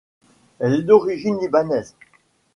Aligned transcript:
Elle 0.57 0.73
est 0.73 0.81
d'origine 0.81 1.37
libanaise. 1.37 1.93